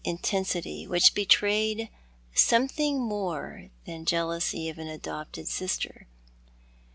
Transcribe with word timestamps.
intensity 0.03 0.87
wbicli 0.87 1.13
betrayed 1.13 1.89
something 2.33 2.99
more 2.99 3.69
than 3.85 4.03
jealousy 4.03 4.67
of 4.67 4.79
an 4.79 4.87
adopted 4.87 5.47
sister. 5.47 6.07